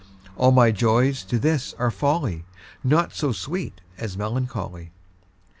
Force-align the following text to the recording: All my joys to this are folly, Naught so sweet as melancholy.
All 0.35 0.51
my 0.51 0.71
joys 0.71 1.23
to 1.25 1.37
this 1.37 1.75
are 1.77 1.91
folly, 1.91 2.43
Naught 2.83 3.13
so 3.13 3.31
sweet 3.31 3.81
as 3.99 4.17
melancholy. 4.17 4.89